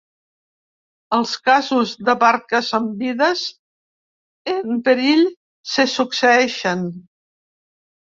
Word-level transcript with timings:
Els 1.17 1.33
casos 1.49 1.91
de 2.07 2.15
barques 2.23 2.69
amb 2.77 2.95
vides 3.01 3.43
en 4.55 4.79
perill 4.87 5.21
se 5.75 5.87
succeeixen. 5.97 6.83